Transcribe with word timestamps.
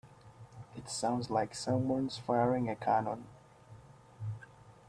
It 0.75 0.89
sounds 0.89 1.29
like 1.29 1.53
someone's 1.53 2.17
firing 2.17 2.67
a 2.67 2.75
cannon. 2.75 3.27